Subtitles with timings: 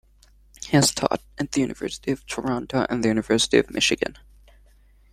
[0.63, 4.15] He has taught at the University of Toronto and the University of Michigan.